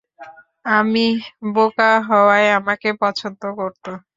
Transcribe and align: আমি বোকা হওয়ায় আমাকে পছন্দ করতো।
আমি 0.71 1.05
বোকা 1.55 1.91
হওয়ায় 2.07 2.49
আমাকে 2.59 2.89
পছন্দ 3.01 3.41
করতো। 3.59 3.91